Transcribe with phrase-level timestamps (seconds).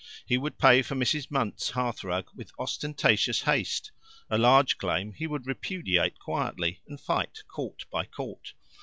[0.25, 1.27] He would pay for Mrs.
[1.29, 3.91] Munt's hearth rug with ostentatious haste,
[4.31, 8.53] a large claim he would repudiate quietly, and fight court by court.